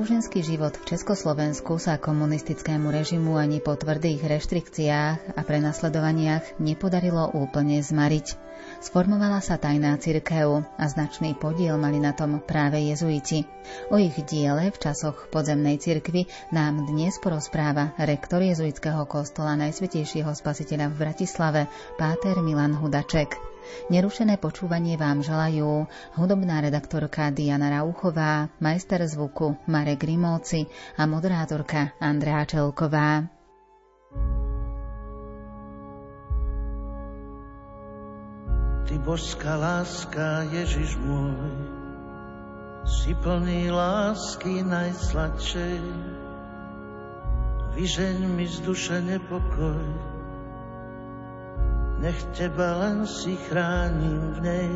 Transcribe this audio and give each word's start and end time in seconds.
Náboženský 0.00 0.40
život 0.40 0.80
v 0.80 0.96
Československu 0.96 1.76
sa 1.76 2.00
komunistickému 2.00 2.88
režimu 2.88 3.36
ani 3.36 3.60
po 3.60 3.76
tvrdých 3.76 4.24
reštrikciách 4.24 5.36
a 5.36 5.40
prenasledovaniach 5.44 6.56
nepodarilo 6.56 7.28
úplne 7.36 7.84
zmariť. 7.84 8.32
Sformovala 8.80 9.44
sa 9.44 9.60
tajná 9.60 10.00
cirkev 10.00 10.64
a 10.80 10.84
značný 10.88 11.36
podiel 11.36 11.76
mali 11.76 12.00
na 12.00 12.16
tom 12.16 12.40
práve 12.40 12.80
jezuiti. 12.80 13.44
O 13.92 14.00
ich 14.00 14.16
diele 14.24 14.72
v 14.72 14.80
časoch 14.80 15.28
podzemnej 15.28 15.76
cirkvy 15.76 16.24
nám 16.48 16.80
dnes 16.88 17.20
porozpráva 17.20 17.92
rektor 18.00 18.40
jezuitského 18.40 19.04
kostola 19.04 19.52
Najsvetejšieho 19.60 20.32
spasiteľa 20.32 20.96
v 20.96 20.96
Bratislave, 20.96 21.60
páter 22.00 22.40
Milan 22.40 22.72
Hudaček. 22.72 23.49
Nerušené 23.90 24.38
počúvanie 24.38 24.94
vám 24.94 25.24
želajú 25.24 25.88
hudobná 26.18 26.62
redaktorka 26.62 27.34
Diana 27.34 27.70
Rauchová, 27.70 28.50
majster 28.62 29.02
zvuku 29.06 29.58
Marek 29.66 30.06
Grimovci 30.06 30.70
a 30.94 31.06
moderátorka 31.06 31.96
Andrea 31.98 32.46
Čelková. 32.46 33.26
Ty 38.90 38.94
božská 39.06 39.54
láska, 39.54 40.50
Ježiš 40.50 40.98
môj, 40.98 41.54
si 42.82 43.14
plný 43.14 43.70
lásky 43.70 44.66
najsladšej. 44.66 45.78
Vyžeň 47.70 48.16
mi 48.34 48.50
z 48.50 48.66
duše 48.66 48.98
nepokoj, 48.98 49.78
nech 52.00 52.20
teba 52.32 52.80
len 52.80 53.04
si 53.04 53.36
chránim 53.48 54.36
v 54.36 54.38
nej. 54.40 54.72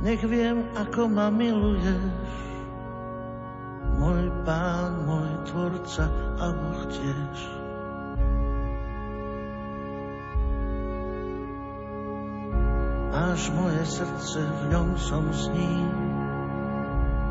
Nech 0.00 0.22
viem, 0.24 0.64
ako 0.78 1.12
ma 1.12 1.28
miluješ, 1.28 2.32
môj 4.00 4.32
pán, 4.48 5.04
môj 5.04 5.30
tvorca 5.50 6.08
a 6.40 6.46
Boh 6.56 6.82
tiež. 6.88 7.38
Máš 13.10 13.50
moje 13.54 13.82
srdce, 13.84 14.40
v 14.42 14.62
ňom 14.74 14.88
som 14.98 15.26
s 15.34 15.50
ním 15.50 15.90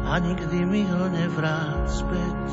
a 0.06 0.20
nikdy 0.20 0.66
mi 0.68 0.84
ho 0.88 1.08
nevrát 1.08 1.88
späť. 1.88 2.46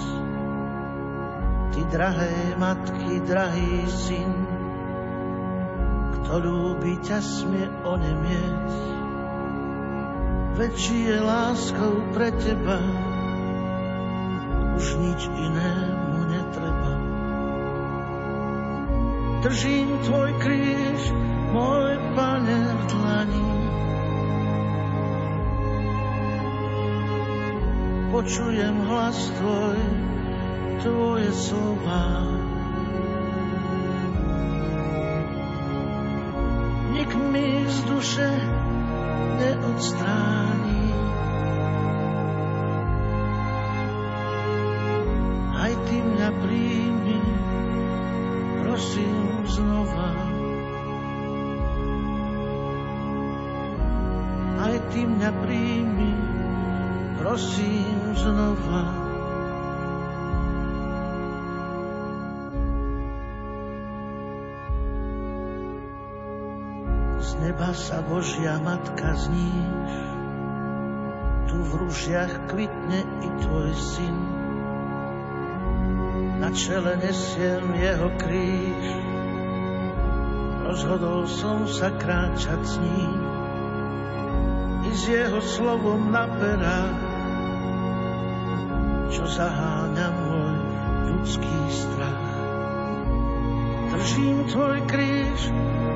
Ty 1.75 1.81
drahé 1.91 2.55
matky, 2.59 3.20
drahý 3.27 3.87
syn, 3.87 4.45
kto 6.27 6.42
ľúbi 6.42 6.98
ťa 7.06 7.22
smie 7.22 7.70
onemieť. 7.86 8.70
Väčší 10.58 11.06
je 11.06 11.19
láskou 11.22 12.02
pre 12.10 12.34
teba, 12.34 12.82
už 14.74 14.86
nič 15.06 15.22
inému 15.22 16.19
netreba. 16.27 16.94
Držím 19.47 20.02
tvoj 20.02 20.30
kríž, 20.42 21.00
môj 21.54 21.94
pane 22.19 22.58
v 22.75 22.82
dlani. 22.91 23.50
Počujem 28.10 28.76
hlas 28.82 29.19
tvoj, 29.38 29.78
tvoje 30.82 31.31
slova. 31.38 32.35
Duše 38.06 38.31
neodstráni. 39.39 40.45
Neba 67.41 67.72
sa 67.76 68.00
Božia 68.00 68.56
Matka 68.60 69.12
zníš, 69.16 69.92
tu 71.47 71.56
v 71.60 71.70
rúžiach 71.84 72.48
kvitne 72.50 73.00
i 73.22 73.28
tvoj 73.44 73.70
syn. 73.76 74.16
Na 76.36 76.52
čele 76.52 77.00
nesiem 77.00 77.64
jeho 77.76 78.08
kríž, 78.20 78.84
rozhodol 80.69 81.25
som 81.25 81.64
sa 81.64 81.88
kráčať 81.96 82.60
s 82.60 82.75
ním 82.82 83.20
i 84.86 84.91
s 84.92 85.02
jeho 85.08 85.41
slovom 85.41 86.12
na 86.12 86.28
perách, 86.28 87.00
čo 89.10 89.25
zaháňa 89.25 90.08
môj 90.12 90.54
ľudský 91.14 91.58
strach. 91.72 92.26
Držím 93.96 94.38
tvoj 94.50 94.76
kríž, 94.86 95.41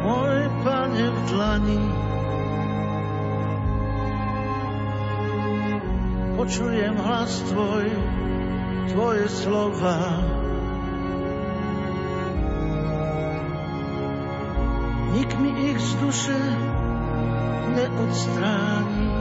môj 0.00 0.38
pane 0.64 1.04
v 1.12 1.18
dlani. 1.28 1.84
Počujem 6.40 6.96
hlas 6.96 7.32
tvoj, 7.52 7.86
tvoje 8.88 9.26
slova. 9.28 10.00
Nik 15.10 15.30
mi 15.36 15.50
ich 15.68 15.78
z 15.78 15.92
duše 16.00 16.40
neodstráni. 17.76 19.12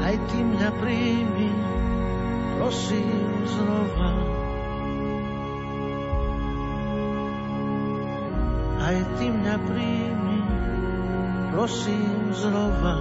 Aj 0.00 0.14
ty 0.30 0.38
mňa 0.40 0.70
príjmi, 0.78 1.50
prosím 2.58 3.46
znova. 3.50 4.39
Aj 8.90 9.06
ty 9.22 9.30
mňa 9.30 9.56
príjmi, 9.70 10.40
prosím 11.54 12.34
znova. 12.34 12.94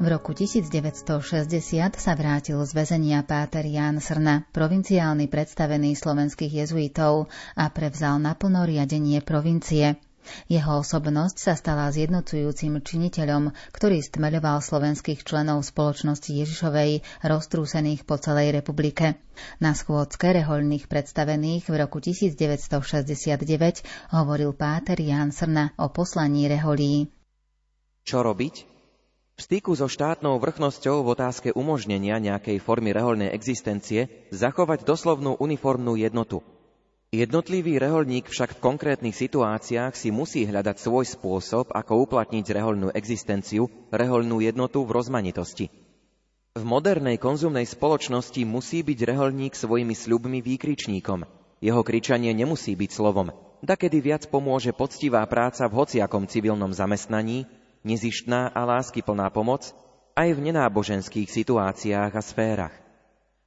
V 0.00 0.08
roku 0.08 0.32
1960 0.32 1.20
sa 2.00 2.12
vrátil 2.16 2.56
z 2.64 2.72
väzenia 2.72 3.20
páter 3.20 3.68
Jan 3.68 4.00
Srna, 4.00 4.48
provinciálny 4.56 5.28
predstavený 5.28 5.92
slovenských 5.92 6.64
jezuitov 6.64 7.28
a 7.52 7.68
prevzal 7.68 8.16
naplno 8.16 8.64
riadenie 8.64 9.20
provincie. 9.20 10.00
Jeho 10.46 10.84
osobnosť 10.84 11.36
sa 11.40 11.54
stala 11.56 11.88
zjednocujúcim 11.90 12.80
činiteľom, 12.84 13.50
ktorý 13.72 14.04
stmeľoval 14.04 14.60
slovenských 14.60 15.24
členov 15.24 15.64
spoločnosti 15.64 16.30
Ježišovej 16.30 17.24
roztrúsených 17.24 18.04
po 18.04 18.20
celej 18.20 18.60
republike. 18.60 19.16
Na 19.58 19.72
schôdzke 19.72 20.30
rehoľných 20.36 20.86
predstavených 20.86 21.64
v 21.66 21.74
roku 21.80 21.98
1969 22.04 23.40
hovoril 24.12 24.52
páter 24.52 25.00
Jan 25.00 25.32
Srna 25.32 25.72
o 25.80 25.88
poslaní 25.88 26.46
reholí. 26.46 27.08
Čo 28.04 28.20
robiť? 28.20 28.54
V 29.36 29.40
styku 29.40 29.72
so 29.72 29.88
štátnou 29.88 30.36
vrchnosťou 30.36 31.00
v 31.00 31.08
otázke 31.16 31.48
umožnenia 31.56 32.20
nejakej 32.20 32.60
formy 32.60 32.92
reholnej 32.92 33.32
existencie 33.32 34.28
zachovať 34.28 34.84
doslovnú 34.84 35.40
uniformnú 35.40 35.96
jednotu– 35.96 36.44
Jednotlivý 37.10 37.82
reholník 37.82 38.30
však 38.30 38.54
v 38.54 38.62
konkrétnych 38.62 39.18
situáciách 39.18 39.98
si 39.98 40.14
musí 40.14 40.46
hľadať 40.46 40.78
svoj 40.78 41.02
spôsob, 41.10 41.74
ako 41.74 42.06
uplatniť 42.06 42.54
reholnú 42.54 42.94
existenciu, 42.94 43.66
reholnú 43.90 44.38
jednotu 44.38 44.86
v 44.86 44.94
rozmanitosti. 44.94 45.74
V 46.54 46.62
modernej 46.62 47.18
konzumnej 47.18 47.66
spoločnosti 47.66 48.46
musí 48.46 48.86
byť 48.86 48.98
reholník 49.10 49.58
svojimi 49.58 49.90
sľubmi 49.90 50.38
výkričníkom. 50.38 51.26
Jeho 51.58 51.82
kričanie 51.82 52.30
nemusí 52.30 52.78
byť 52.78 52.90
slovom. 52.94 53.34
Dakedy 53.58 53.98
viac 53.98 54.30
pomôže 54.30 54.70
poctivá 54.70 55.26
práca 55.26 55.66
v 55.66 55.82
hociakom 55.82 56.30
civilnom 56.30 56.70
zamestnaní, 56.70 57.42
nezištná 57.82 58.54
a 58.54 58.62
láskyplná 58.62 59.34
pomoc 59.34 59.74
aj 60.14 60.30
v 60.30 60.46
nenáboženských 60.46 61.26
situáciách 61.26 62.12
a 62.14 62.22
sférach. 62.22 62.74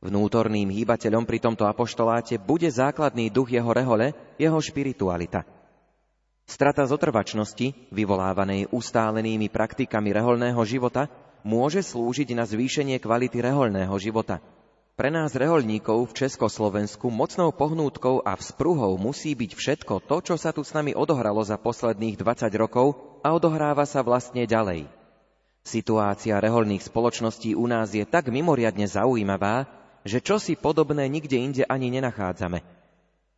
Vnútorným 0.04 0.68
hýbateľom 0.68 1.24
pri 1.24 1.40
tomto 1.40 1.64
apoštoláte 1.64 2.36
bude 2.36 2.68
základný 2.68 3.32
duch 3.32 3.56
jeho 3.56 3.72
rehole, 3.72 4.12
jeho 4.36 4.60
špiritualita. 4.60 5.48
Strata 6.44 6.84
zotrvačnosti, 6.84 7.88
vyvolávanej 7.88 8.68
ustálenými 8.76 9.48
praktikami 9.48 10.12
reholného 10.12 10.60
života, 10.68 11.08
môže 11.48 11.80
slúžiť 11.80 12.36
na 12.36 12.44
zvýšenie 12.44 13.00
kvality 13.00 13.40
reholného 13.40 13.96
života. 13.96 14.44
Pre 15.00 15.08
nás 15.08 15.32
reholníkov 15.40 16.12
v 16.12 16.28
Československu 16.28 17.08
mocnou 17.08 17.56
pohnútkou 17.56 18.28
a 18.28 18.36
vzpruhou 18.36 19.00
musí 19.00 19.32
byť 19.40 19.52
všetko 19.56 20.04
to, 20.04 20.18
čo 20.20 20.36
sa 20.36 20.52
tu 20.52 20.68
s 20.68 20.76
nami 20.76 20.92
odohralo 20.92 21.40
za 21.48 21.56
posledných 21.56 22.20
20 22.20 22.52
rokov 22.60 23.00
a 23.24 23.32
odohráva 23.32 23.88
sa 23.88 24.04
vlastne 24.04 24.44
ďalej. 24.44 24.86
Situácia 25.64 26.44
reholných 26.44 26.84
spoločností 26.84 27.56
u 27.56 27.72
nás 27.72 27.96
je 27.96 28.04
tak 28.04 28.28
mimoriadne 28.28 28.84
zaujímavá, 28.84 29.83
že 30.04 30.24
čosi 30.24 30.60
podobné 30.60 31.08
nikde 31.08 31.36
inde 31.40 31.64
ani 31.68 31.92
nenachádzame. 31.92 32.64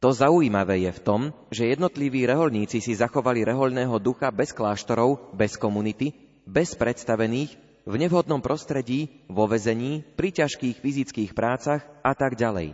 To 0.03 0.13
zaujímavé 0.13 0.85
je 0.85 0.91
v 0.91 1.01
tom, 1.01 1.21
že 1.49 1.71
jednotliví 1.71 2.29
reholníci 2.29 2.83
si 2.83 2.93
zachovali 2.93 3.41
reholného 3.41 3.95
ducha 3.97 4.29
bez 4.29 4.53
kláštorov, 4.53 5.33
bez 5.33 5.57
komunity, 5.57 6.13
bez 6.45 6.77
predstavených, 6.77 7.57
v 7.85 7.95
nevhodnom 8.01 8.41
prostredí, 8.41 9.25
vo 9.29 9.45
vezení, 9.45 10.01
pri 10.17 10.33
ťažkých 10.33 10.81
fyzických 10.81 11.31
prácach 11.33 11.85
a 12.01 12.13
tak 12.17 12.37
ďalej. 12.37 12.73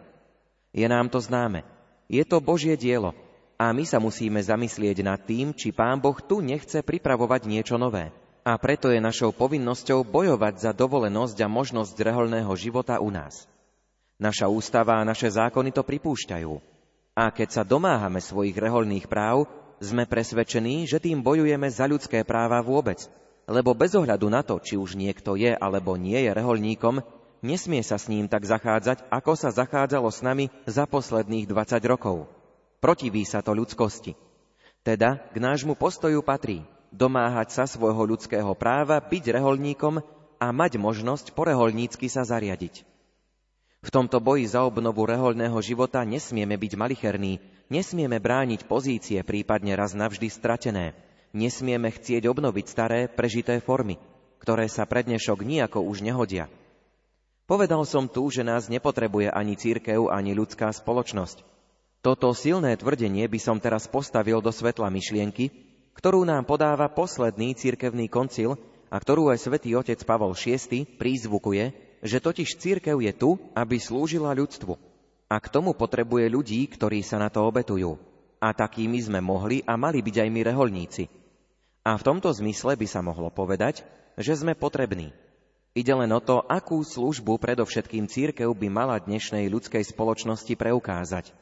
Je 0.71 0.87
nám 0.87 1.11
to 1.11 1.19
známe. 1.19 1.67
Je 2.11 2.23
to 2.27 2.43
Božie 2.43 2.75
dielo 2.75 3.15
a 3.61 3.69
my 3.69 3.85
sa 3.85 4.01
musíme 4.01 4.41
zamyslieť 4.41 5.05
nad 5.05 5.21
tým, 5.21 5.53
či 5.53 5.69
Pán 5.69 6.01
Boh 6.01 6.17
tu 6.17 6.41
nechce 6.41 6.81
pripravovať 6.81 7.45
niečo 7.45 7.77
nové. 7.77 8.09
A 8.41 8.57
preto 8.57 8.89
je 8.89 8.97
našou 8.97 9.29
povinnosťou 9.37 10.01
bojovať 10.01 10.57
za 10.57 10.71
dovolenosť 10.73 11.37
a 11.45 11.47
možnosť 11.47 11.93
reholného 11.93 12.49
života 12.57 12.97
u 12.97 13.13
nás. 13.13 13.45
Naša 14.21 14.45
ústava 14.45 15.01
a 15.01 15.07
naše 15.07 15.33
zákony 15.33 15.73
to 15.73 15.81
pripúšťajú. 15.81 16.53
A 17.17 17.33
keď 17.33 17.49
sa 17.49 17.63
domáhame 17.65 18.21
svojich 18.21 18.53
reholných 18.53 19.09
práv, 19.09 19.49
sme 19.81 20.05
presvedčení, 20.05 20.85
že 20.85 21.01
tým 21.01 21.25
bojujeme 21.25 21.65
za 21.73 21.89
ľudské 21.89 22.21
práva 22.21 22.61
vôbec– 22.61 23.01
lebo 23.51 23.73
bez 23.73 23.91
ohľadu 23.97 24.27
na 24.31 24.45
to, 24.45 24.61
či 24.63 24.79
už 24.79 24.95
niekto 24.95 25.35
je 25.35 25.51
alebo 25.51 25.99
nie 25.99 26.15
je 26.15 26.31
reholníkom, 26.31 27.03
nesmie 27.43 27.81
sa 27.81 27.99
s 27.99 28.07
ním 28.07 28.31
tak 28.31 28.47
zachádzať, 28.47 29.11
ako 29.11 29.31
sa 29.35 29.49
zachádzalo 29.51 30.07
s 30.07 30.23
nami 30.23 30.47
za 30.63 30.87
posledných 30.87 31.49
20 31.51 31.81
rokov. 31.83 32.31
Protiví 32.79 33.27
sa 33.27 33.43
to 33.43 33.51
ľudskosti. 33.51 34.15
Teda 34.81 35.21
k 35.29 35.37
nášmu 35.37 35.77
postoju 35.77 36.23
patrí 36.25 36.65
domáhať 36.89 37.53
sa 37.53 37.63
svojho 37.69 38.15
ľudského 38.15 38.51
práva, 38.57 38.97
byť 39.03 39.37
reholníkom 39.37 40.01
a 40.41 40.47
mať 40.49 40.81
možnosť 40.81 41.37
poreholnícky 41.37 42.09
sa 42.09 42.25
zariadiť. 42.25 42.90
V 43.81 43.89
tomto 43.89 44.21
boji 44.21 44.45
za 44.45 44.61
obnovu 44.61 45.09
reholného 45.09 45.57
života 45.65 46.05
nesmieme 46.05 46.53
byť 46.53 46.77
malicherní, 46.77 47.41
nesmieme 47.73 48.21
brániť 48.21 48.69
pozície 48.69 49.17
prípadne 49.25 49.73
raz 49.73 49.97
navždy 49.97 50.29
stratené, 50.29 50.93
nesmieme 51.33 51.89
chcieť 51.89 52.29
obnoviť 52.29 52.65
staré, 52.69 53.09
prežité 53.09 53.57
formy, 53.57 53.97
ktoré 54.37 54.69
sa 54.69 54.85
pred 54.85 55.09
dnešok 55.09 55.41
nijako 55.41 55.81
už 55.81 56.05
nehodia. 56.05 56.45
Povedal 57.49 57.81
som 57.89 58.05
tu, 58.05 58.29
že 58.29 58.45
nás 58.45 58.69
nepotrebuje 58.69 59.33
ani 59.33 59.57
církev, 59.57 60.13
ani 60.13 60.37
ľudská 60.37 60.69
spoločnosť. 60.69 61.41
Toto 62.05 62.37
silné 62.37 62.77
tvrdenie 62.77 63.25
by 63.25 63.39
som 63.41 63.57
teraz 63.57 63.89
postavil 63.89 64.45
do 64.45 64.53
svetla 64.53 64.93
myšlienky, 64.93 65.49
ktorú 65.97 66.21
nám 66.21 66.45
podáva 66.45 66.85
posledný 66.85 67.57
církevný 67.57 68.13
koncil 68.13 68.61
a 68.93 68.95
ktorú 69.01 69.33
aj 69.33 69.41
svätý 69.41 69.73
otec 69.73 69.97
Pavol 70.05 70.37
VI 70.37 70.85
prízvukuje, 70.85 71.90
že 72.01 72.19
totiž 72.19 72.57
církev 72.57 72.97
je 72.99 73.13
tu, 73.13 73.29
aby 73.53 73.77
slúžila 73.77 74.33
ľudstvu. 74.33 74.73
A 75.31 75.39
k 75.39 75.47
tomu 75.47 75.71
potrebuje 75.71 76.27
ľudí, 76.27 76.67
ktorí 76.67 77.05
sa 77.05 77.21
na 77.21 77.31
to 77.31 77.45
obetujú. 77.45 77.95
A 78.41 78.51
takými 78.51 78.99
sme 78.99 79.23
mohli 79.23 79.63
a 79.63 79.79
mali 79.79 80.03
byť 80.03 80.15
aj 80.25 80.29
my 80.29 80.41
reholníci– 80.43 81.05
a 81.81 81.97
v 81.97 82.05
tomto 82.05 82.29
zmysle 82.29 82.77
by 82.77 82.85
sa 82.85 83.01
mohlo 83.01 83.33
povedať, 83.33 83.81
že 84.13 84.37
sme 84.37 84.53
potrební. 84.53 85.09
Ide 85.73 85.93
len 85.97 86.13
o 86.13 86.21
to, 86.21 86.45
akú 86.45 86.83
službu 86.83 87.41
predovšetkým 87.41 88.05
církev 88.05 88.53
by 88.53 88.67
mala 88.69 89.01
dnešnej 89.01 89.49
ľudskej 89.49 89.81
spoločnosti 89.89 90.53
preukázať. 90.53 91.33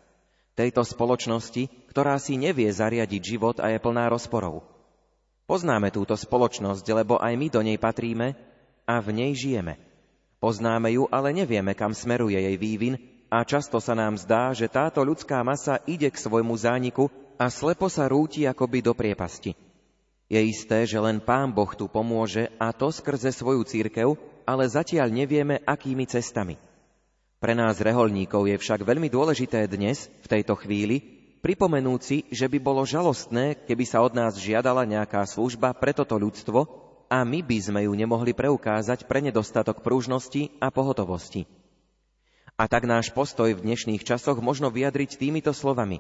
Tejto 0.55 0.85
spoločnosti, 0.87 1.91
ktorá 1.91 2.15
si 2.21 2.39
nevie 2.39 2.71
zariadiť 2.71 3.21
život 3.35 3.57
a 3.59 3.73
je 3.73 3.83
plná 3.83 4.07
rozporov. 4.07 4.63
Poznáme 5.49 5.91
túto 5.91 6.15
spoločnosť, 6.15 6.85
lebo 6.93 7.17
aj 7.19 7.33
my 7.35 7.47
do 7.49 7.61
nej 7.65 7.75
patríme 7.81 8.37
a 8.85 9.01
v 9.01 9.09
nej 9.11 9.31
žijeme. 9.35 9.75
Poznáme 10.39 10.95
ju, 10.95 11.03
ale 11.11 11.35
nevieme, 11.35 11.75
kam 11.75 11.91
smeruje 11.91 12.39
jej 12.39 12.55
vývin 12.55 12.95
a 13.27 13.43
často 13.43 13.83
sa 13.83 13.91
nám 13.91 14.15
zdá, 14.15 14.55
že 14.55 14.71
táto 14.71 15.03
ľudská 15.03 15.43
masa 15.43 15.83
ide 15.83 16.07
k 16.07 16.15
svojmu 16.15 16.55
zániku 16.55 17.11
a 17.35 17.51
slepo 17.51 17.91
sa 17.91 18.07
rúti 18.07 18.47
akoby 18.47 18.79
do 18.79 18.95
priepasti. 18.95 19.51
Je 20.31 20.39
isté, 20.39 20.87
že 20.87 20.95
len 20.95 21.19
Pán 21.19 21.51
Boh 21.51 21.67
tu 21.75 21.91
pomôže 21.91 22.47
a 22.55 22.71
to 22.71 22.87
skrze 22.87 23.35
svoju 23.35 23.67
církev, 23.67 24.15
ale 24.47 24.63
zatiaľ 24.71 25.11
nevieme, 25.11 25.59
akými 25.67 26.07
cestami. 26.07 26.55
Pre 27.43 27.51
nás 27.51 27.83
reholníkov 27.83 28.47
je 28.47 28.55
však 28.55 28.87
veľmi 28.87 29.11
dôležité 29.11 29.67
dnes, 29.67 30.07
v 30.23 30.27
tejto 30.39 30.55
chvíli, 30.55 31.03
pripomenúci, 31.43 32.31
že 32.31 32.47
by 32.47 32.63
bolo 32.63 32.87
žalostné, 32.87 33.59
keby 33.67 33.83
sa 33.83 33.99
od 33.99 34.15
nás 34.15 34.39
žiadala 34.39 34.87
nejaká 34.87 35.19
služba 35.27 35.75
pre 35.75 35.91
toto 35.91 36.15
ľudstvo 36.15 36.88
a 37.09 37.25
my 37.25 37.41
by 37.41 37.57
sme 37.57 37.79
ju 37.89 37.93
nemohli 37.97 38.37
preukázať 38.37 39.09
pre 39.09 39.19
nedostatok 39.25 39.81
prúžnosti 39.81 40.53
a 40.61 40.69
pohotovosti. 40.69 41.49
A 42.53 42.69
tak 42.69 42.85
náš 42.85 43.09
postoj 43.09 43.51
v 43.57 43.63
dnešných 43.65 44.05
časoch 44.05 44.37
možno 44.39 44.69
vyjadriť 44.69 45.17
týmito 45.17 45.49
slovami. 45.49 45.99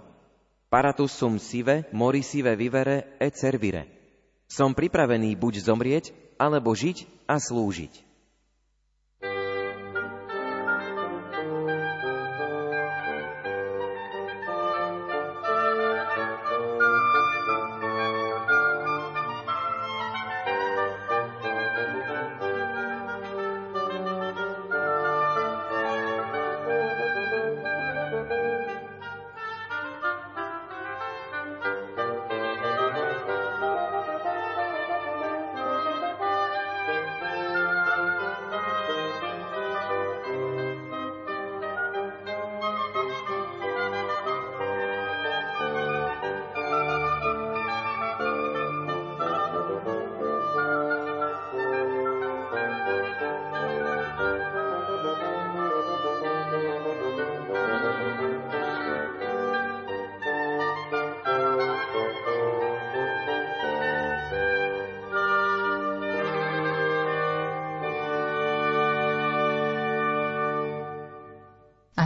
Paratus 0.69 1.17
sum 1.17 1.41
sive, 1.41 1.89
mori 1.89 2.21
sive 2.21 2.53
vivere 2.53 3.17
et 3.17 3.33
servire. 3.33 3.89
Som 4.45 4.77
pripravený 4.77 5.33
buď 5.33 5.65
zomrieť, 5.65 6.05
alebo 6.37 6.77
žiť 6.77 7.25
a 7.25 7.41
slúžiť. 7.41 8.08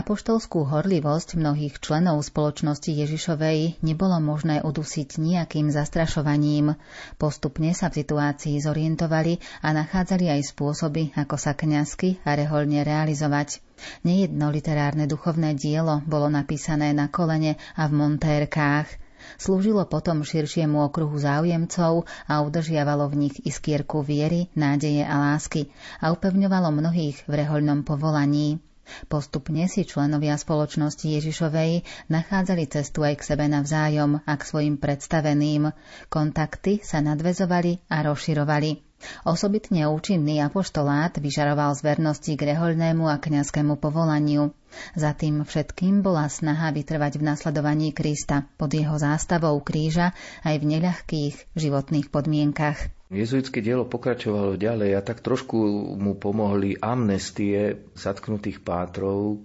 Apoštolskú 0.04 0.68
horlivosť 0.68 1.40
mnohých 1.40 1.80
členov 1.80 2.20
spoločnosti 2.20 2.92
Ježišovej 2.92 3.80
nebolo 3.80 4.20
možné 4.20 4.60
udusiť 4.60 5.16
nejakým 5.16 5.72
zastrašovaním. 5.72 6.76
Postupne 7.16 7.72
sa 7.72 7.88
v 7.88 8.04
situácii 8.04 8.60
zorientovali 8.60 9.40
a 9.64 9.72
nachádzali 9.72 10.28
aj 10.28 10.52
spôsoby, 10.52 11.16
ako 11.16 11.40
sa 11.40 11.56
kňazky 11.56 12.20
a 12.20 12.36
reholne 12.36 12.84
realizovať. 12.84 13.64
Nejedno 14.04 14.52
literárne 14.52 15.08
duchovné 15.08 15.56
dielo 15.56 16.04
bolo 16.04 16.28
napísané 16.28 16.92
na 16.92 17.08
kolene 17.08 17.56
a 17.72 17.88
v 17.88 17.96
montérkách. 17.96 19.00
Slúžilo 19.40 19.88
potom 19.88 20.20
širšiemu 20.20 20.84
okruhu 20.84 21.16
záujemcov 21.16 22.04
a 22.28 22.44
udržiavalo 22.44 23.08
v 23.08 23.24
nich 23.24 23.40
iskierku 23.40 24.04
viery, 24.04 24.52
nádeje 24.52 25.00
a 25.00 25.32
lásky 25.32 25.72
a 26.04 26.12
upevňovalo 26.12 26.76
mnohých 26.76 27.24
v 27.24 27.32
rehoľnom 27.40 27.88
povolaní. 27.88 28.60
Postupne 29.08 29.66
si 29.66 29.88
členovia 29.88 30.36
spoločnosti 30.36 31.04
Ježišovej 31.04 31.84
nachádzali 32.12 32.64
cestu 32.68 33.02
aj 33.04 33.20
k 33.20 33.26
sebe 33.34 33.44
navzájom 33.48 34.22
a 34.24 34.32
k 34.36 34.42
svojim 34.44 34.76
predstaveným. 34.76 35.72
Kontakty 36.08 36.84
sa 36.84 37.00
nadvezovali 37.00 37.80
a 37.90 38.04
rozširovali. 38.04 38.94
Osobitne 39.28 39.84
účinný 39.84 40.40
apoštolát 40.40 41.12
vyžaroval 41.20 41.76
z 41.76 41.80
vernosti 41.84 42.32
k 42.40 42.56
rehoľnému 42.56 43.04
a 43.04 43.20
kňazskému 43.20 43.76
povolaniu. 43.76 44.56
Za 44.96 45.12
tým 45.12 45.44
všetkým 45.44 46.00
bola 46.00 46.24
snaha 46.30 46.72
vytrvať 46.72 47.20
v 47.20 47.26
nasledovaní 47.28 47.92
Krista 47.92 48.48
pod 48.56 48.72
jeho 48.72 48.96
zástavou 48.96 49.60
kríža 49.60 50.16
aj 50.40 50.56
v 50.56 50.64
neľahkých 50.78 51.34
životných 51.52 52.08
podmienkach. 52.08 52.93
Jezuitské 53.12 53.60
dielo 53.60 53.84
pokračovalo 53.84 54.56
ďalej 54.56 54.96
a 54.96 55.00
tak 55.04 55.20
trošku 55.20 55.56
mu 56.00 56.16
pomohli 56.16 56.80
amnestie 56.80 57.84
zatknutých 57.92 58.64
pátrov, 58.64 59.44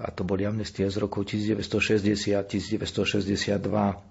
a 0.00 0.08
to 0.08 0.24
boli 0.24 0.48
amnestie 0.48 0.88
z 0.88 0.96
rokov 0.96 1.28
1960, 1.28 2.32
1962, 2.40 3.60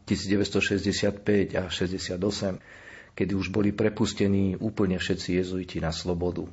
1965 0.05 1.57
a 1.57 1.65
68, 1.65 3.17
kedy 3.17 3.33
už 3.33 3.49
boli 3.49 3.73
prepustení 3.73 4.53
úplne 4.53 5.01
všetci 5.01 5.41
jezuiti 5.41 5.81
na 5.81 5.89
slobodu. 5.89 6.45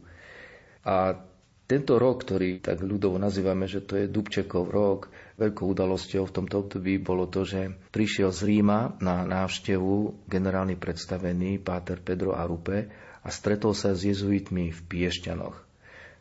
A 0.88 1.20
tento 1.66 1.98
rok, 2.00 2.24
ktorý 2.24 2.62
tak 2.64 2.80
ľudovo 2.80 3.20
nazývame, 3.20 3.68
že 3.68 3.84
to 3.84 3.98
je 4.00 4.06
Dubčekov 4.08 4.70
rok, 4.72 5.12
veľkou 5.36 5.76
udalosťou 5.76 6.24
v 6.28 6.34
tomto 6.34 6.64
období 6.64 6.96
bolo 6.96 7.28
to, 7.28 7.44
že 7.44 7.72
prišiel 7.92 8.32
z 8.32 8.40
Ríma 8.48 8.96
na 9.04 9.24
návštevu 9.28 10.24
generálny 10.28 10.80
predstavený 10.80 11.60
Páter 11.60 12.00
Pedro 12.00 12.32
Arupe 12.32 12.88
a 13.20 13.28
stretol 13.28 13.76
sa 13.76 13.92
s 13.92 14.04
jezuitmi 14.04 14.72
v 14.72 14.80
Piešťanoch. 14.88 15.56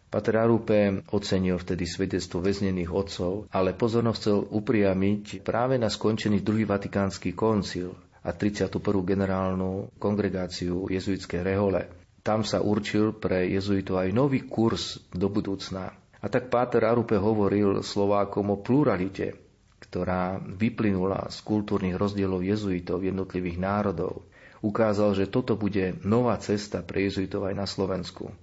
Pater 0.05 0.35
Arupe 0.39 1.03
ocenil 1.11 1.59
vtedy 1.59 1.83
svedectvo 1.83 2.39
väznených 2.39 2.87
otcov, 2.87 3.51
ale 3.51 3.75
pozornosť 3.75 4.19
chcel 4.21 4.39
upriamiť 4.47 5.43
práve 5.43 5.75
na 5.75 5.91
skončený 5.91 6.39
druhý 6.39 6.63
vatikánsky 6.63 7.35
koncil 7.35 7.91
a 8.23 8.31
31. 8.31 8.79
generálnu 9.03 9.91
kongregáciu 9.99 10.87
jezuitskej 10.87 11.41
rehole. 11.43 11.91
Tam 12.25 12.41
sa 12.41 12.57
určil 12.57 13.13
pre 13.13 13.45
jezuitov 13.53 14.01
aj 14.01 14.09
nový 14.15 14.47
kurz 14.47 14.97
do 15.13 15.29
budúcna. 15.29 15.93
A 16.25 16.27
tak 16.27 16.49
Páter 16.49 16.81
Arupe 16.89 17.21
hovoril 17.21 17.85
Slovákom 17.85 18.49
o 18.49 18.57
pluralite, 18.57 19.37
ktorá 19.77 20.41
vyplynula 20.41 21.29
z 21.29 21.37
kultúrnych 21.45 21.93
rozdielov 21.93 22.41
jezuitov 22.41 23.05
jednotlivých 23.05 23.61
národov. 23.61 24.25
Ukázal, 24.65 25.13
že 25.13 25.29
toto 25.29 25.53
bude 25.53 26.01
nová 26.01 26.33
cesta 26.41 26.81
pre 26.81 27.05
jezuitov 27.05 27.45
aj 27.45 27.53
na 27.53 27.69
Slovensku. 27.69 28.33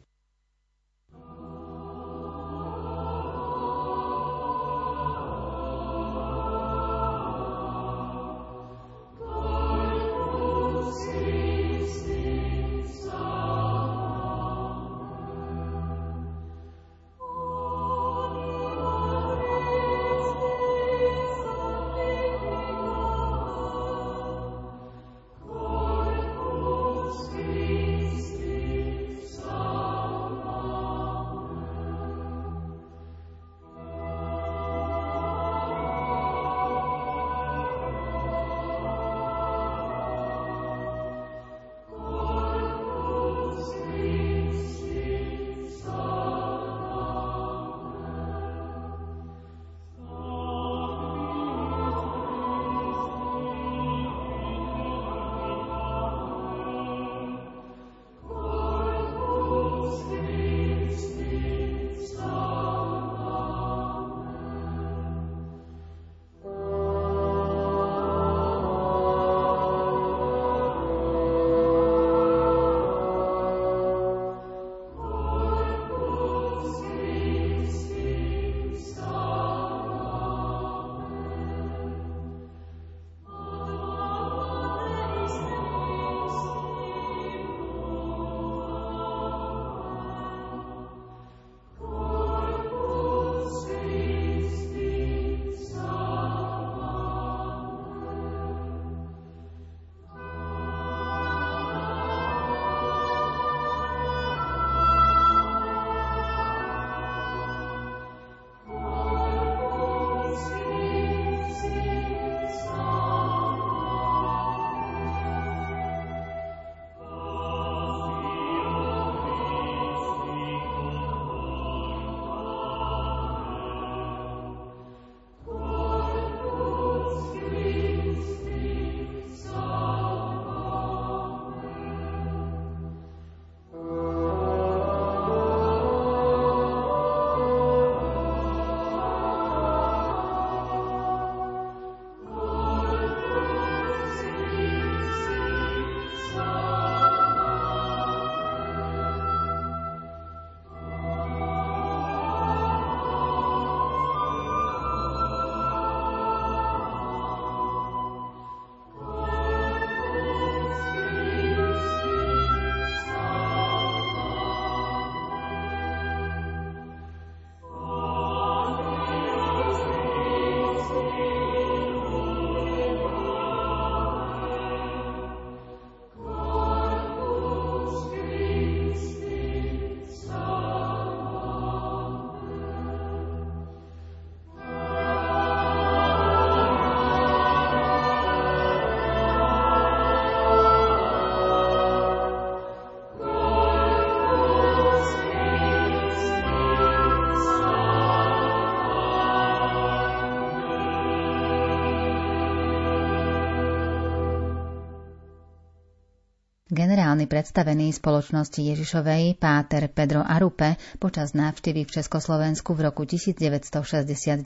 Predstavený 207.32 207.96
spoločnosti 207.96 208.60
Ježišovej 208.60 209.40
Páter 209.40 209.88
Pedro 209.88 210.20
Arupe 210.20 210.76
počas 211.00 211.32
návštevy 211.32 211.88
v 211.88 211.94
Československu 211.96 212.76
v 212.76 212.92
roku 212.92 213.08
1969 213.08 214.44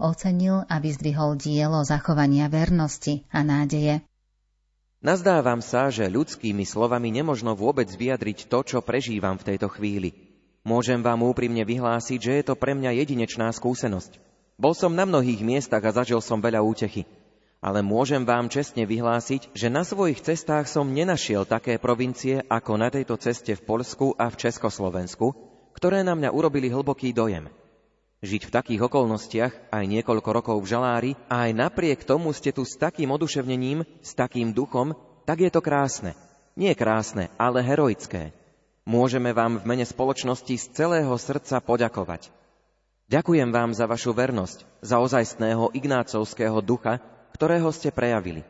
ocenil 0.00 0.64
a 0.64 0.80
vyzdvihol 0.80 1.36
dielo 1.36 1.84
zachovania 1.84 2.48
vernosti 2.48 3.28
a 3.28 3.44
nádeje. 3.44 4.00
Nazdávam 5.04 5.60
sa, 5.60 5.92
že 5.92 6.08
ľudskými 6.08 6.64
slovami 6.64 7.12
nemožno 7.12 7.52
vôbec 7.52 7.92
vyjadriť 7.92 8.48
to, 8.48 8.64
čo 8.64 8.78
prežívam 8.80 9.36
v 9.36 9.52
tejto 9.52 9.68
chvíli. 9.68 10.16
Môžem 10.64 11.04
vám 11.04 11.20
úprimne 11.28 11.60
vyhlásiť, 11.60 12.16
že 12.24 12.32
je 12.40 12.44
to 12.48 12.56
pre 12.56 12.72
mňa 12.72 13.04
jedinečná 13.04 13.52
skúsenosť. 13.52 14.16
Bol 14.56 14.72
som 14.72 14.96
na 14.96 15.04
mnohých 15.04 15.44
miestach 15.44 15.84
a 15.84 15.92
zažil 15.92 16.24
som 16.24 16.40
veľa 16.40 16.64
útechy. 16.64 17.04
Ale 17.64 17.80
môžem 17.80 18.28
vám 18.28 18.52
čestne 18.52 18.84
vyhlásiť, 18.84 19.56
že 19.56 19.72
na 19.72 19.88
svojich 19.88 20.20
cestách 20.20 20.68
som 20.68 20.92
nenašiel 20.92 21.48
také 21.48 21.80
provincie 21.80 22.44
ako 22.44 22.76
na 22.76 22.92
tejto 22.92 23.16
ceste 23.16 23.56
v 23.56 23.64
Polsku 23.64 24.12
a 24.20 24.28
v 24.28 24.36
Československu, 24.36 25.32
ktoré 25.72 26.04
na 26.04 26.12
mňa 26.12 26.28
urobili 26.28 26.68
hlboký 26.68 27.16
dojem. 27.16 27.48
Žiť 28.20 28.42
v 28.48 28.54
takých 28.54 28.84
okolnostiach, 28.84 29.72
aj 29.72 29.84
niekoľko 29.88 30.28
rokov 30.28 30.56
v 30.60 30.70
žalári, 30.76 31.10
a 31.32 31.48
aj 31.48 31.56
napriek 31.56 32.04
tomu 32.04 32.36
ste 32.36 32.52
tu 32.52 32.68
s 32.68 32.76
takým 32.76 33.08
oduševnením, 33.16 33.88
s 34.04 34.12
takým 34.12 34.52
duchom, 34.52 34.92
tak 35.24 35.40
je 35.40 35.48
to 35.48 35.64
krásne. 35.64 36.12
Nie 36.60 36.76
krásne, 36.76 37.32
ale 37.40 37.64
heroické. 37.64 38.36
Môžeme 38.84 39.32
vám 39.32 39.64
v 39.64 39.64
mene 39.64 39.88
spoločnosti 39.88 40.52
z 40.52 40.64
celého 40.76 41.16
srdca 41.16 41.64
poďakovať. 41.64 42.28
Ďakujem 43.08 43.48
vám 43.52 43.72
za 43.72 43.88
vašu 43.88 44.12
vernosť, 44.12 44.84
za 44.84 45.00
ozajstného 45.00 45.72
ignácovského 45.72 46.60
ducha, 46.64 47.00
ktorého 47.34 47.66
ste 47.74 47.90
prejavili. 47.90 48.46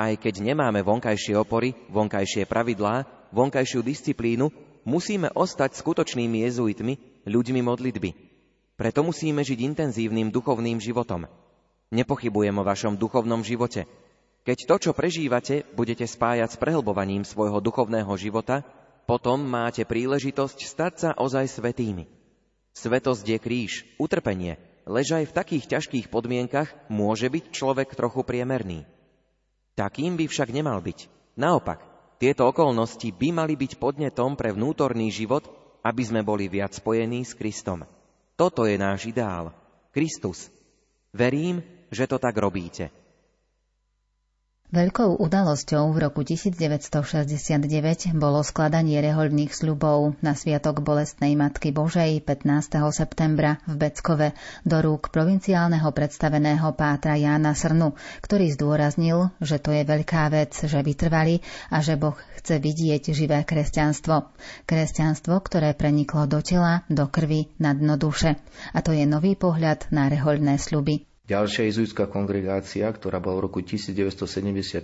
Aj 0.00 0.14
keď 0.16 0.40
nemáme 0.40 0.80
vonkajšie 0.80 1.36
opory, 1.36 1.76
vonkajšie 1.92 2.48
pravidlá, 2.48 3.04
vonkajšiu 3.36 3.84
disciplínu, 3.84 4.48
musíme 4.88 5.28
ostať 5.36 5.76
skutočnými 5.76 6.48
jezuitmi, 6.48 7.26
ľuďmi 7.28 7.60
modlitby. 7.60 8.10
Preto 8.78 9.04
musíme 9.04 9.44
žiť 9.44 9.58
intenzívnym 9.60 10.32
duchovným 10.32 10.80
životom. 10.80 11.28
Nepochybujem 11.90 12.56
o 12.56 12.64
vašom 12.64 12.94
duchovnom 12.96 13.42
živote. 13.42 13.84
Keď 14.46 14.58
to, 14.64 14.76
čo 14.88 14.90
prežívate, 14.96 15.66
budete 15.76 16.06
spájať 16.08 16.56
s 16.56 16.60
prehlbovaním 16.60 17.26
svojho 17.26 17.60
duchovného 17.60 18.08
života, 18.16 18.64
potom 19.04 19.40
máte 19.40 19.82
príležitosť 19.88 20.58
stať 20.64 20.92
sa 20.96 21.10
ozaj 21.16 21.48
svetými. 21.48 22.06
Svetosť 22.76 23.24
je 23.24 23.38
kríž, 23.40 23.72
utrpenie, 23.98 24.60
lež 24.88 25.20
aj 25.20 25.24
v 25.28 25.36
takých 25.36 25.64
ťažkých 25.76 26.06
podmienkach 26.08 26.72
môže 26.88 27.28
byť 27.28 27.52
človek 27.52 27.92
trochu 27.92 28.24
priemerný. 28.24 28.88
Takým 29.76 30.16
by 30.16 30.26
však 30.26 30.50
nemal 30.50 30.80
byť. 30.80 31.06
Naopak, 31.38 31.84
tieto 32.18 32.50
okolnosti 32.50 33.06
by 33.14 33.28
mali 33.30 33.54
byť 33.54 33.78
podnetom 33.78 34.34
pre 34.34 34.50
vnútorný 34.50 35.12
život, 35.14 35.46
aby 35.86 36.02
sme 36.02 36.26
boli 36.26 36.50
viac 36.50 36.74
spojení 36.74 37.22
s 37.22 37.38
Kristom. 37.38 37.86
Toto 38.34 38.66
je 38.66 38.74
náš 38.74 39.06
ideál. 39.06 39.54
Kristus. 39.94 40.50
Verím, 41.14 41.62
že 41.94 42.10
to 42.10 42.18
tak 42.18 42.34
robíte. 42.34 42.90
Veľkou 44.68 45.16
udalosťou 45.24 45.96
v 45.96 45.98
roku 46.04 46.20
1969 46.28 48.12
bolo 48.20 48.44
skladanie 48.44 49.00
rehoľných 49.00 49.48
sľubov 49.48 50.20
na 50.20 50.36
Sviatok 50.36 50.84
Bolestnej 50.84 51.40
Matky 51.40 51.72
Božej 51.72 52.20
15. 52.20 52.76
septembra 52.92 53.64
v 53.64 53.80
Beckove 53.80 54.36
do 54.68 54.76
rúk 54.84 55.08
provinciálneho 55.08 55.88
predstaveného 55.88 56.68
pátra 56.76 57.16
Jána 57.16 57.56
Srnu, 57.56 57.96
ktorý 58.20 58.52
zdôraznil, 58.52 59.32
že 59.40 59.56
to 59.56 59.72
je 59.72 59.88
veľká 59.88 60.28
vec, 60.36 60.52
že 60.52 60.84
vytrvali 60.84 61.40
a 61.72 61.80
že 61.80 61.96
Boh 61.96 62.20
chce 62.36 62.60
vidieť 62.60 63.16
živé 63.16 63.48
kresťanstvo. 63.48 64.36
Kresťanstvo, 64.68 65.32
ktoré 65.48 65.72
preniklo 65.72 66.28
do 66.28 66.44
tela, 66.44 66.84
do 66.92 67.08
krvi, 67.08 67.48
na 67.56 67.72
dno 67.72 67.96
duše. 67.96 68.36
A 68.76 68.84
to 68.84 68.92
je 68.92 69.08
nový 69.08 69.32
pohľad 69.32 69.88
na 69.88 70.12
rehoľné 70.12 70.60
sľuby. 70.60 71.07
Ďalšia 71.28 71.68
jezuitská 71.68 72.08
kongregácia, 72.08 72.88
ktorá 72.88 73.20
bola 73.20 73.44
v 73.44 73.52
roku 73.52 73.60
1974, 73.60 74.80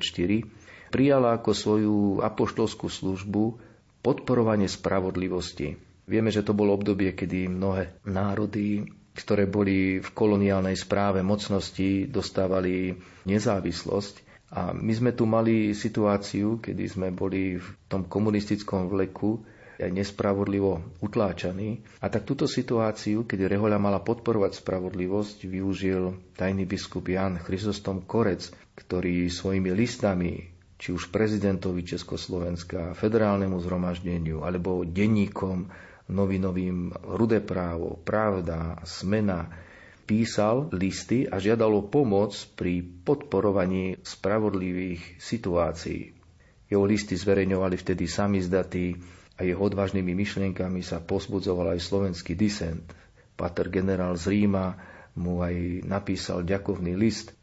prijala 0.92 1.40
ako 1.40 1.50
svoju 1.56 1.96
apoštolskú 2.20 2.92
službu 2.92 3.56
podporovanie 4.04 4.68
spravodlivosti. 4.68 5.80
Vieme, 6.04 6.28
že 6.28 6.44
to 6.44 6.52
bolo 6.52 6.76
obdobie, 6.76 7.16
kedy 7.16 7.48
mnohé 7.48 7.96
národy, 8.04 8.84
ktoré 9.16 9.48
boli 9.48 10.04
v 10.04 10.08
koloniálnej 10.12 10.76
správe 10.76 11.24
mocnosti, 11.24 12.04
dostávali 12.04 12.92
nezávislosť. 13.24 14.14
A 14.52 14.76
my 14.76 14.92
sme 14.92 15.16
tu 15.16 15.24
mali 15.24 15.72
situáciu, 15.72 16.60
kedy 16.60 16.84
sme 16.86 17.08
boli 17.08 17.56
v 17.56 17.66
tom 17.88 18.04
komunistickom 18.04 18.92
vleku, 18.92 19.40
nespravodlivo 19.78 20.82
utláčaný. 21.02 21.82
A 21.98 22.06
tak 22.06 22.26
túto 22.28 22.46
situáciu, 22.46 23.26
keď 23.26 23.50
Rehoľa 23.50 23.78
mala 23.82 24.00
podporovať 24.00 24.62
spravodlivosť, 24.62 25.50
využil 25.50 26.14
tajný 26.38 26.64
biskup 26.64 27.10
Jan 27.10 27.42
Chrysostom 27.42 28.06
Korec, 28.06 28.50
ktorý 28.78 29.26
svojimi 29.30 29.70
listami 29.74 30.54
či 30.74 30.92
už 30.92 31.08
prezidentovi 31.08 31.86
Československa, 31.86 32.98
federálnemu 32.98 33.56
zhromaždeniu 33.62 34.42
alebo 34.42 34.82
denníkom 34.84 35.70
novinovým 36.10 36.92
Rudé 37.16 37.40
právo, 37.40 37.96
Pravda, 38.04 38.76
Smena, 38.84 39.48
písal 40.04 40.68
listy 40.76 41.24
a 41.24 41.40
žiadal 41.40 41.72
o 41.72 41.82
pomoc 41.88 42.36
pri 42.60 42.84
podporovaní 42.84 43.96
spravodlivých 44.04 45.16
situácií. 45.16 46.12
Jeho 46.68 46.84
listy 46.84 47.16
zverejňovali 47.16 47.76
vtedy 47.80 48.04
samizdatí 48.04 49.00
a 49.34 49.40
jeho 49.42 49.58
odvážnymi 49.58 50.14
myšlienkami 50.14 50.80
sa 50.82 51.02
pozbudzoval 51.02 51.74
aj 51.74 51.80
slovenský 51.82 52.38
disent. 52.38 52.86
Pater 53.34 53.66
generál 53.66 54.14
z 54.14 54.30
Ríma 54.30 54.78
mu 55.18 55.42
aj 55.42 55.82
napísal 55.86 56.46
ďakovný 56.46 56.94
list 56.94 57.34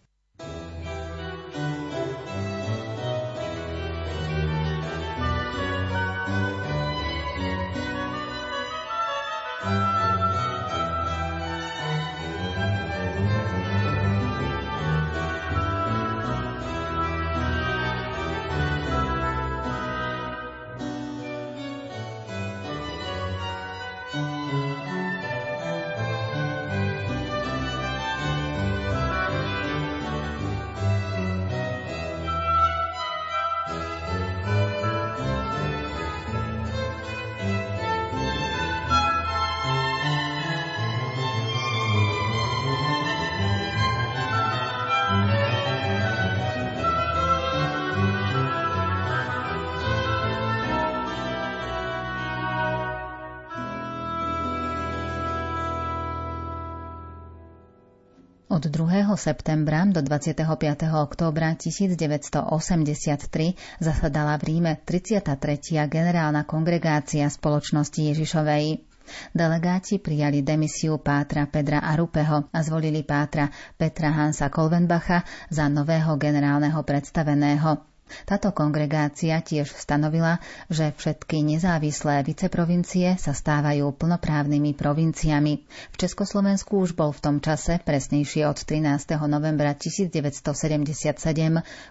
Od 58.61 58.69
2. 58.69 59.17
septembra 59.17 59.89
do 59.89 60.05
25. 60.05 60.45
októbra 60.93 61.57
1983 61.57 63.57
zasadala 63.81 64.37
v 64.37 64.53
Ríme 64.53 64.77
33. 64.85 65.89
generálna 65.89 66.45
kongregácia 66.45 67.25
spoločnosti 67.25 67.97
Ježišovej. 67.97 68.85
Delegáti 69.33 69.97
prijali 69.97 70.45
demisiu 70.45 71.01
pátra 71.01 71.49
Pedra 71.49 71.81
Arupeho 71.81 72.53
a 72.53 72.59
zvolili 72.61 73.01
pátra 73.01 73.49
Petra 73.81 74.13
Hansa 74.13 74.53
Kolvenbacha 74.53 75.25
za 75.49 75.65
nového 75.65 76.13
generálneho 76.21 76.85
predstaveného. 76.85 77.90
Táto 78.23 78.51
kongregácia 78.51 79.39
tiež 79.39 79.71
stanovila, 79.73 80.43
že 80.67 80.93
všetky 80.95 81.43
nezávislé 81.43 82.23
viceprovincie 82.23 83.15
sa 83.17 83.33
stávajú 83.33 83.91
plnoprávnymi 83.95 84.75
provinciami. 84.75 85.63
V 85.91 85.95
Československu 85.95 86.79
už 86.79 86.95
bol 86.95 87.11
v 87.11 87.23
tom 87.23 87.37
čase, 87.41 87.79
presnejšie 87.81 88.47
od 88.47 88.59
13. 88.59 89.17
novembra 89.25 89.73
1977, 89.75 90.45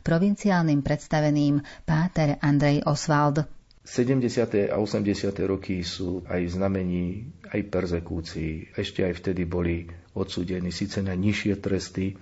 provinciálnym 0.06 0.80
predstaveným 0.80 1.64
páter 1.84 2.38
Andrej 2.40 2.86
Oswald. 2.86 3.48
70. 3.90 4.70
a 4.70 4.76
80. 4.78 5.34
roky 5.50 5.82
sú 5.82 6.22
aj 6.28 6.54
znamení 6.54 7.26
aj 7.50 7.60
perzekúcií. 7.72 8.76
Ešte 8.76 9.02
aj 9.02 9.18
vtedy 9.18 9.48
boli 9.48 9.88
odsúdení 10.14 10.70
síce 10.70 11.02
na 11.02 11.16
nižšie 11.16 11.58
tresty, 11.58 12.14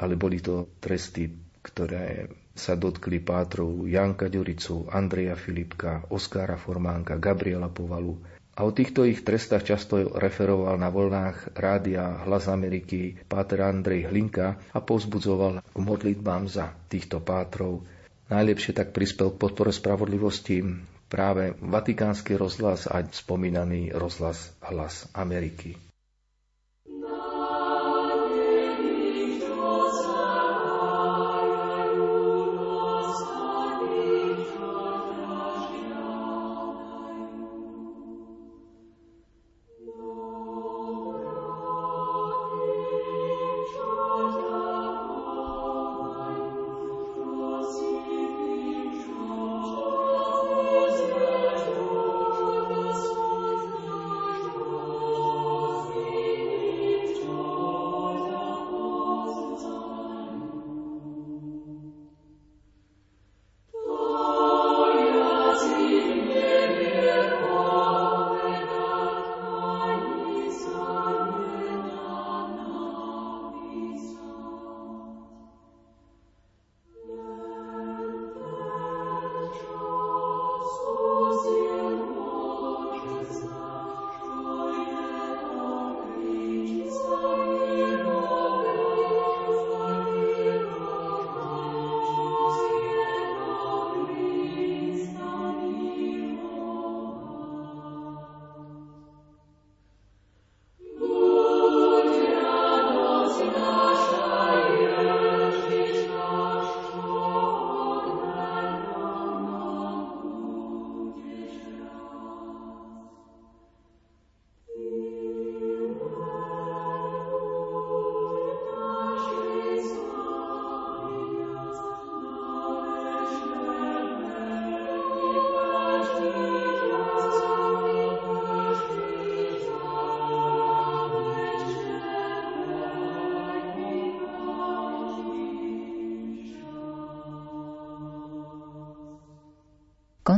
ale 0.00 0.18
boli 0.18 0.42
to 0.42 0.72
tresty, 0.82 1.30
ktoré 1.62 2.26
sa 2.52 2.76
dotkli 2.76 3.18
pátrov 3.18 3.88
Janka 3.88 4.28
Ďuricu, 4.28 4.88
Andreja 4.92 5.34
Filipka, 5.34 6.04
Oskára 6.12 6.60
Formánka, 6.60 7.16
Gabriela 7.16 7.72
Povalu. 7.72 8.20
A 8.52 8.68
o 8.68 8.70
týchto 8.70 9.08
ich 9.08 9.24
trestách 9.24 9.64
často 9.64 9.96
referoval 10.12 10.76
na 10.76 10.92
voľnách 10.92 11.56
rádia 11.56 12.20
Hlas 12.28 12.52
Ameriky 12.52 13.16
páter 13.24 13.64
Andrej 13.64 14.12
Hlinka 14.12 14.60
a 14.76 14.78
povzbudzoval 14.84 15.64
k 15.64 15.76
modlitbám 15.80 16.44
za 16.52 16.76
týchto 16.92 17.24
pátrov. 17.24 17.80
Najlepšie 18.28 18.76
tak 18.76 18.92
prispel 18.92 19.32
k 19.32 19.40
podpore 19.40 19.72
spravodlivosti 19.72 20.60
práve 21.08 21.56
Vatikánsky 21.64 22.36
rozhlas 22.36 22.84
a 22.88 23.00
spomínaný 23.00 23.96
rozhlas 23.96 24.52
Hlas 24.60 25.08
Ameriky. 25.16 25.91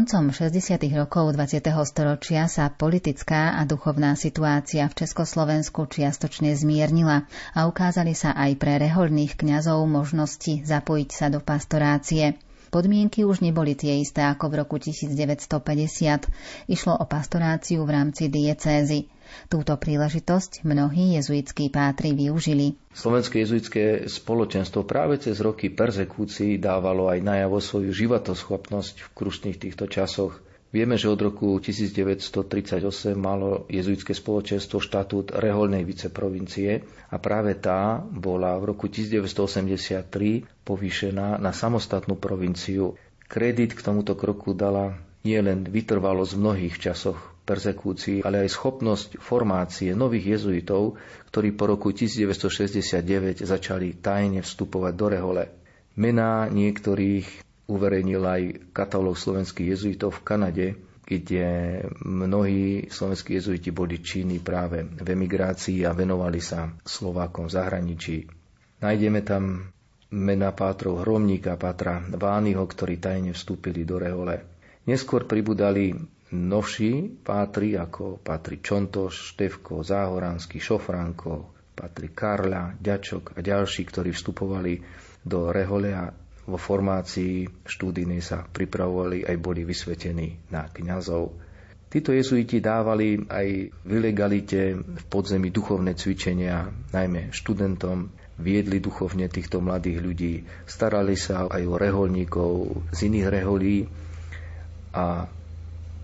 Koncom 0.04 0.36
60. 0.36 0.84
rokov 1.00 1.32
20. 1.32 1.64
storočia 1.88 2.44
sa 2.44 2.68
politická 2.68 3.56
a 3.56 3.64
duchovná 3.64 4.12
situácia 4.20 4.84
v 4.84 5.00
Československu 5.00 5.88
čiastočne 5.88 6.52
zmiernila 6.52 7.24
a 7.56 7.64
ukázali 7.64 8.12
sa 8.12 8.36
aj 8.36 8.52
pre 8.60 8.76
rehoľných 8.84 9.32
kňazov 9.32 9.80
možnosti 9.88 10.60
zapojiť 10.60 11.08
sa 11.08 11.32
do 11.32 11.40
pastorácie. 11.40 12.36
Podmienky 12.68 13.24
už 13.24 13.40
neboli 13.40 13.72
tie 13.72 13.96
isté 14.04 14.20
ako 14.28 14.52
v 14.52 14.54
roku 14.60 14.76
1950. 14.76 15.48
Išlo 16.68 17.00
o 17.00 17.08
pastoráciu 17.08 17.88
v 17.88 17.96
rámci 17.96 18.28
diecézy. 18.28 19.08
Túto 19.51 19.75
príležitosť 19.77 20.64
mnohí 20.64 21.18
jezuitskí 21.20 21.68
pátri 21.68 22.16
využili. 22.16 22.79
Slovenské 22.94 23.42
jezuitské 23.44 24.07
spoločenstvo 24.07 24.87
práve 24.87 25.18
cez 25.20 25.42
roky 25.42 25.68
persekúcií 25.68 26.57
dávalo 26.57 27.11
aj 27.11 27.20
najavo 27.23 27.59
svoju 27.59 27.90
životoschopnosť 27.92 28.94
v 29.05 29.09
krušných 29.12 29.59
týchto 29.59 29.90
časoch. 29.90 30.40
Vieme, 30.75 30.99
že 30.99 31.07
od 31.07 31.23
roku 31.23 31.62
1938 31.62 33.14
malo 33.14 33.62
jezuitské 33.70 34.11
spoločenstvo 34.11 34.83
štatút 34.83 35.31
reholnej 35.31 35.87
viceprovincie 35.87 36.83
a 37.14 37.16
práve 37.23 37.55
tá 37.55 38.03
bola 38.03 38.59
v 38.59 38.75
roku 38.75 38.90
1983 38.90 40.03
povýšená 40.66 41.38
na 41.38 41.55
samostatnú 41.55 42.18
provinciu. 42.18 42.99
Kredit 43.31 43.79
k 43.79 43.87
tomuto 43.87 44.18
kroku 44.18 44.51
dala 44.51 44.99
nie 45.23 45.38
len 45.38 45.62
vytrvalosť 45.62 46.35
v 46.35 46.42
mnohých 46.42 46.77
časoch 46.83 47.34
persekúcií, 47.44 48.24
ale 48.24 48.48
aj 48.48 48.57
schopnosť 48.57 49.20
formácie 49.20 49.92
nových 49.92 50.40
jezuitov, 50.40 50.96
ktorí 51.28 51.52
po 51.52 51.68
roku 51.68 51.92
1969 51.92 53.44
začali 53.44 54.00
tajne 54.00 54.40
vstupovať 54.40 54.92
do 54.96 55.07
rehole. 55.12 55.44
Mená 55.94 56.48
niektorých 56.48 57.44
uverejnil 57.68 58.22
aj 58.24 58.42
katalóg 58.72 59.20
slovenských 59.20 59.76
jezuitov 59.76 60.20
v 60.20 60.24
Kanade, 60.24 60.66
kde 61.04 61.44
mnohí 62.00 62.88
slovenskí 62.88 63.37
jezuiti 63.37 63.68
boli 63.68 64.00
činní 64.00 64.40
práve 64.40 64.88
v 64.88 65.04
emigrácii 65.04 65.85
a 65.85 65.92
venovali 65.92 66.40
sa 66.40 66.72
Slovákom 66.80 67.52
v 67.52 67.54
zahraničí. 67.61 68.16
Nájdeme 68.80 69.20
tam 69.20 69.68
mena 70.14 70.50
pátrov 70.57 71.04
Hromníka, 71.04 71.61
pátra 71.61 72.00
Ványho, 72.00 72.64
ktorí 72.64 72.96
tajne 73.00 73.37
vstúpili 73.37 73.85
do 73.85 74.00
rehole. 74.00 74.40
Neskôr 74.88 75.24
pribudali 75.28 75.92
novší 76.32 77.20
pátri, 77.20 77.76
ako 77.76 78.22
patrí 78.24 78.64
Čontoš, 78.64 79.37
Števko, 79.37 79.84
Záhoranský, 79.84 80.56
Šofranko, 80.56 81.52
patrí 81.76 82.14
Karla, 82.14 82.72
Ďačok 82.78 83.37
a 83.37 83.38
ďalší, 83.44 83.82
ktorí 83.84 84.14
vstupovali 84.14 84.80
do 85.20 85.52
rehole 85.52 85.90
a 85.92 86.08
vo 86.44 86.60
formácii 86.60 87.64
štúdijnej 87.64 88.20
sa 88.20 88.44
pripravovali 88.44 89.24
aj 89.24 89.37
boli 89.40 89.64
vysvetení 89.64 90.52
na 90.52 90.68
kňazov. 90.68 91.32
Títo 91.88 92.10
jezuiti 92.10 92.58
dávali 92.58 93.22
aj 93.30 93.46
v 93.70 93.90
ilegalite 93.90 94.74
v 94.76 95.04
podzemí 95.06 95.54
duchovné 95.54 95.94
cvičenia, 95.94 96.66
najmä 96.90 97.30
študentom, 97.30 98.10
viedli 98.34 98.82
duchovne 98.82 99.30
týchto 99.30 99.62
mladých 99.62 99.98
ľudí, 100.02 100.34
starali 100.66 101.14
sa 101.14 101.46
aj 101.46 101.62
o 101.64 101.78
reholníkov 101.78 102.50
z 102.90 102.98
iných 103.06 103.28
reholí 103.30 103.87
a 104.90 105.30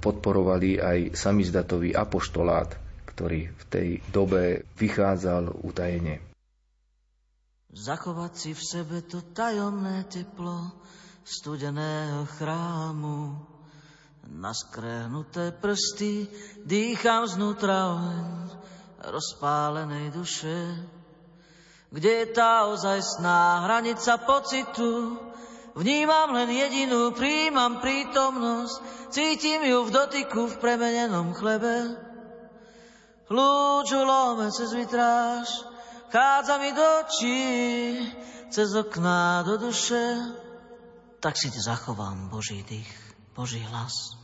podporovali 0.00 0.80
aj 0.80 0.98
samizdatový 1.14 1.92
apoštolát, 1.92 2.74
ktorý 3.12 3.52
v 3.52 3.64
tej 3.68 3.88
dobe 4.08 4.64
vychádzal 4.80 5.60
utajene. 5.62 6.24
Zachovať 7.70 8.32
si 8.34 8.50
v 8.50 8.62
sebe 8.66 8.98
to 9.06 9.22
tajomné 9.30 10.02
teplo 10.10 10.74
studeného 11.22 12.26
chrámu. 12.34 13.38
Na 14.30 14.50
skrehnuté 14.50 15.54
prsty 15.54 16.26
dýcham 16.66 17.30
znútra 17.30 17.94
oheň 17.94 18.26
rozpálenej 19.08 20.12
duše. 20.12 20.76
Kde 21.90 22.10
je 22.22 22.26
tá 22.30 22.70
ozajstná 22.70 23.66
hranica 23.66 24.14
pocitu, 24.22 25.18
Vnímam 25.74 26.34
len 26.34 26.50
jedinú, 26.50 27.14
príjmam 27.14 27.78
prítomnosť, 27.78 29.10
cítim 29.14 29.62
ju 29.62 29.86
v 29.86 29.94
dotyku 29.94 30.50
v 30.50 30.58
premenenom 30.58 31.30
chlebe. 31.30 31.94
Lúču 33.30 34.02
lome 34.02 34.50
cez 34.50 34.74
vitráž, 34.74 35.46
chádza 36.10 36.58
mi 36.58 36.74
do 36.74 36.86
očí, 37.06 37.42
cez 38.50 38.74
okná 38.74 39.46
do 39.46 39.54
duše. 39.70 40.18
Tak 41.22 41.38
si 41.38 41.48
zachovám 41.54 42.26
Boží 42.26 42.66
dých, 42.66 42.90
Boží 43.38 43.62
hlas. 43.62 44.18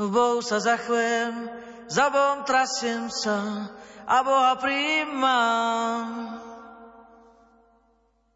V 0.00 0.08
Bohu 0.08 0.40
sa 0.40 0.56
zachvem, 0.56 1.52
za 1.92 2.08
Bohom 2.08 2.48
trasiem 2.48 3.12
sa 3.12 3.68
a 4.08 4.16
Boha 4.24 4.56
príjmam. 4.56 6.08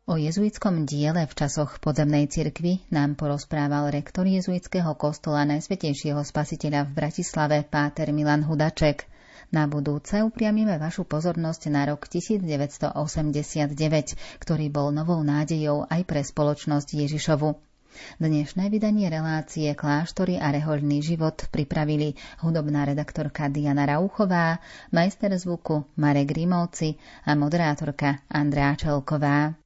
O 0.07 0.15
jezuitskom 0.15 0.87
diele 0.87 1.27
v 1.27 1.35
časoch 1.35 1.83
podzemnej 1.83 2.31
cirkvi 2.31 2.79
nám 2.95 3.19
porozprával 3.19 3.91
rektor 3.91 4.23
jezuitského 4.23 4.95
kostola 4.95 5.43
Najsvetejšieho 5.51 6.23
spasiteľa 6.23 6.87
v 6.87 6.95
Bratislave 6.95 7.67
Páter 7.67 8.15
Milan 8.15 8.47
Hudaček. 8.47 9.03
Na 9.51 9.67
budúce 9.67 10.23
upriamime 10.23 10.79
vašu 10.79 11.03
pozornosť 11.11 11.75
na 11.75 11.91
rok 11.91 12.07
1989, 12.07 12.87
ktorý 14.39 14.71
bol 14.71 14.95
novou 14.95 15.19
nádejou 15.27 15.91
aj 15.91 16.07
pre 16.07 16.23
spoločnosť 16.23 17.03
Ježišovu. 17.03 17.59
Dnešné 18.23 18.71
vydanie 18.71 19.11
relácie 19.11 19.75
Kláštory 19.75 20.39
a 20.39 20.55
rehoľný 20.55 21.03
život 21.03 21.51
pripravili 21.51 22.15
hudobná 22.47 22.87
redaktorka 22.87 23.51
Diana 23.51 23.83
Rauchová, 23.91 24.63
majster 24.95 25.35
zvuku 25.35 25.83
Marek 25.99 26.31
Grimovci 26.31 26.95
a 27.27 27.35
moderátorka 27.35 28.23
Andrea 28.31 28.79
Čelková. 28.79 29.66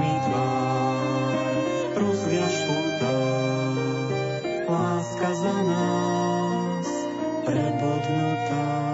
Mi 0.00 0.12
tvár, 0.26 1.34
rozviaž 1.94 2.54
tvoj 2.66 2.84
láska 4.68 5.34
za 5.34 5.56
nás 5.62 6.88
prebodnutá. 7.44 8.93